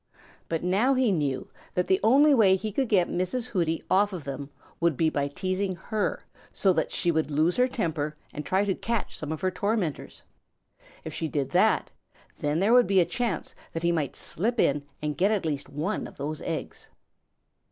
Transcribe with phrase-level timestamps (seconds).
[0.49, 3.49] But now he knew that the only way he could get Mrs.
[3.49, 7.67] Hooty off of them would be by teasing her so that she would lose her
[7.67, 10.23] temper and try to catch some of her tormentors.
[11.03, 11.91] If she did that,
[12.39, 16.07] there would be a chance that he might slip in and get at least one
[16.07, 16.89] of those eggs.